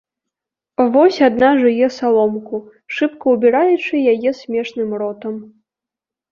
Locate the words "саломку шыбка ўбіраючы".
1.99-3.93